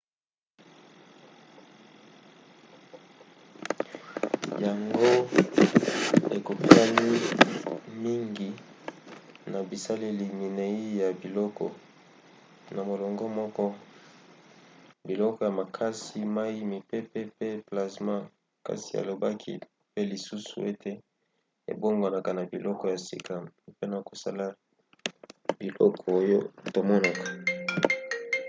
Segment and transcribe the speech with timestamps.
[4.63, 5.09] yango
[6.35, 7.07] ekokani
[8.03, 8.49] mingi
[9.51, 11.65] na bizaleli minei ya biloko
[12.75, 13.63] na molongo moko:
[15.09, 18.15] biloko ya makasi mai mipepe pe plazma
[18.65, 19.53] kasi alobaki
[19.91, 20.91] pe lisusu ete
[21.71, 23.33] ebongwanaka na biloko ya sika
[23.73, 24.45] mpona kosala
[25.61, 26.39] biloko oyo
[26.73, 27.25] tomonaka